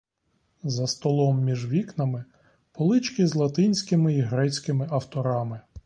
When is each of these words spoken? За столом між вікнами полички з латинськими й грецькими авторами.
За 0.63 0.87
столом 0.87 1.43
між 1.43 1.69
вікнами 1.69 2.25
полички 2.71 3.27
з 3.27 3.35
латинськими 3.35 4.13
й 4.13 4.21
грецькими 4.21 4.87
авторами. 4.91 5.59